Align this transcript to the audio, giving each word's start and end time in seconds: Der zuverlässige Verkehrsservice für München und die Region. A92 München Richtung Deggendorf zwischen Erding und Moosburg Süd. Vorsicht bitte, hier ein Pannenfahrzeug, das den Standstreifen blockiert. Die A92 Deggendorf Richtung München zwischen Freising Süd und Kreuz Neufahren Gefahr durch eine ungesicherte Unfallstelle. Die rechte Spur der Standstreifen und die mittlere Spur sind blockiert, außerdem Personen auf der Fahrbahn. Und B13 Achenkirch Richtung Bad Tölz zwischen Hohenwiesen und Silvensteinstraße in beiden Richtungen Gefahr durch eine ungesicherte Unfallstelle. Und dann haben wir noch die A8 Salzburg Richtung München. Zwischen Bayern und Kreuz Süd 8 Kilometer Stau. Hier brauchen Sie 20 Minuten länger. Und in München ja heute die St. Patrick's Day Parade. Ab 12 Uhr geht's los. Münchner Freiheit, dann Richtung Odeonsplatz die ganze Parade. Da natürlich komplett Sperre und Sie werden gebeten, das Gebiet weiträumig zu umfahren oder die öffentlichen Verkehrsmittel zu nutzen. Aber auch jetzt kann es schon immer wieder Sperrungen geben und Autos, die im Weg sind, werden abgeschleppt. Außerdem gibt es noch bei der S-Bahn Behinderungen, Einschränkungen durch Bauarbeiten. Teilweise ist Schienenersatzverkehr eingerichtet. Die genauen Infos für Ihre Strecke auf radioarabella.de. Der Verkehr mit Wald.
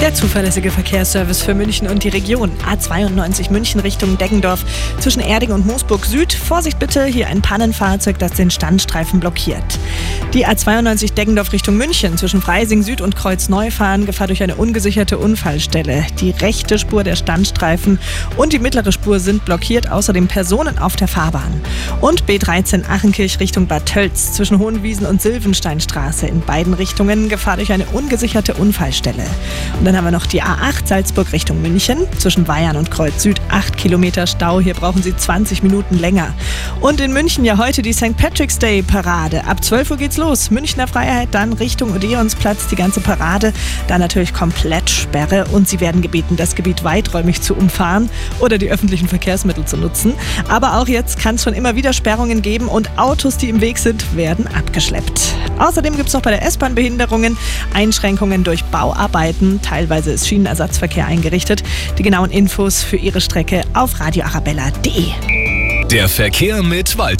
Der 0.00 0.14
zuverlässige 0.14 0.70
Verkehrsservice 0.70 1.42
für 1.42 1.52
München 1.52 1.86
und 1.86 2.04
die 2.04 2.08
Region. 2.08 2.50
A92 2.66 3.52
München 3.52 3.80
Richtung 3.80 4.16
Deggendorf 4.16 4.64
zwischen 4.98 5.20
Erding 5.20 5.52
und 5.52 5.66
Moosburg 5.66 6.06
Süd. 6.06 6.32
Vorsicht 6.32 6.78
bitte, 6.78 7.04
hier 7.04 7.26
ein 7.26 7.42
Pannenfahrzeug, 7.42 8.18
das 8.18 8.32
den 8.32 8.50
Standstreifen 8.50 9.20
blockiert. 9.20 9.78
Die 10.32 10.46
A92 10.46 11.14
Deggendorf 11.14 11.52
Richtung 11.52 11.76
München 11.76 12.16
zwischen 12.16 12.40
Freising 12.40 12.84
Süd 12.84 13.00
und 13.00 13.16
Kreuz 13.16 13.48
Neufahren 13.48 14.06
Gefahr 14.06 14.28
durch 14.28 14.44
eine 14.44 14.54
ungesicherte 14.54 15.18
Unfallstelle. 15.18 16.06
Die 16.20 16.30
rechte 16.30 16.78
Spur 16.78 17.02
der 17.02 17.16
Standstreifen 17.16 17.98
und 18.36 18.52
die 18.52 18.60
mittlere 18.60 18.92
Spur 18.92 19.18
sind 19.18 19.44
blockiert, 19.44 19.90
außerdem 19.90 20.28
Personen 20.28 20.78
auf 20.78 20.94
der 20.94 21.08
Fahrbahn. 21.08 21.60
Und 22.00 22.26
B13 22.26 22.88
Achenkirch 22.88 23.40
Richtung 23.40 23.66
Bad 23.66 23.86
Tölz 23.86 24.34
zwischen 24.34 24.60
Hohenwiesen 24.60 25.04
und 25.04 25.20
Silvensteinstraße 25.20 26.28
in 26.28 26.42
beiden 26.42 26.74
Richtungen 26.74 27.28
Gefahr 27.28 27.56
durch 27.56 27.72
eine 27.72 27.86
ungesicherte 27.86 28.54
Unfallstelle. 28.54 29.24
Und 29.80 29.84
dann 29.84 29.96
haben 29.96 30.04
wir 30.04 30.12
noch 30.12 30.26
die 30.26 30.44
A8 30.44 30.86
Salzburg 30.86 31.32
Richtung 31.32 31.60
München. 31.60 32.06
Zwischen 32.18 32.44
Bayern 32.44 32.76
und 32.76 32.92
Kreuz 32.92 33.20
Süd 33.24 33.40
8 33.48 33.76
Kilometer 33.76 34.28
Stau. 34.28 34.60
Hier 34.60 34.74
brauchen 34.74 35.02
Sie 35.02 35.16
20 35.16 35.64
Minuten 35.64 35.98
länger. 35.98 36.34
Und 36.80 37.00
in 37.00 37.12
München 37.12 37.44
ja 37.44 37.58
heute 37.58 37.82
die 37.82 37.92
St. 37.92 38.16
Patrick's 38.16 38.60
Day 38.60 38.80
Parade. 38.84 39.44
Ab 39.44 39.64
12 39.64 39.90
Uhr 39.90 39.96
geht's 39.96 40.19
los. 40.20 40.50
Münchner 40.50 40.86
Freiheit, 40.86 41.30
dann 41.32 41.54
Richtung 41.54 41.94
Odeonsplatz 41.94 42.68
die 42.68 42.76
ganze 42.76 43.00
Parade. 43.00 43.52
Da 43.88 43.98
natürlich 43.98 44.32
komplett 44.32 44.88
Sperre 44.88 45.46
und 45.52 45.68
Sie 45.68 45.80
werden 45.80 46.02
gebeten, 46.02 46.36
das 46.36 46.54
Gebiet 46.54 46.84
weiträumig 46.84 47.42
zu 47.42 47.54
umfahren 47.56 48.08
oder 48.38 48.58
die 48.58 48.70
öffentlichen 48.70 49.08
Verkehrsmittel 49.08 49.64
zu 49.64 49.76
nutzen. 49.76 50.14
Aber 50.48 50.78
auch 50.78 50.86
jetzt 50.86 51.18
kann 51.18 51.34
es 51.34 51.42
schon 51.42 51.54
immer 51.54 51.74
wieder 51.74 51.92
Sperrungen 51.92 52.42
geben 52.42 52.68
und 52.68 52.98
Autos, 52.98 53.38
die 53.38 53.48
im 53.48 53.60
Weg 53.60 53.78
sind, 53.78 54.14
werden 54.14 54.46
abgeschleppt. 54.46 55.34
Außerdem 55.58 55.96
gibt 55.96 56.08
es 56.08 56.14
noch 56.14 56.22
bei 56.22 56.30
der 56.30 56.42
S-Bahn 56.44 56.74
Behinderungen, 56.74 57.36
Einschränkungen 57.74 58.44
durch 58.44 58.62
Bauarbeiten. 58.64 59.60
Teilweise 59.62 60.12
ist 60.12 60.28
Schienenersatzverkehr 60.28 61.06
eingerichtet. 61.06 61.62
Die 61.98 62.02
genauen 62.02 62.30
Infos 62.30 62.82
für 62.82 62.96
Ihre 62.96 63.20
Strecke 63.20 63.62
auf 63.74 63.98
radioarabella.de. 64.00 65.06
Der 65.90 66.08
Verkehr 66.08 66.62
mit 66.62 66.96
Wald. 66.98 67.18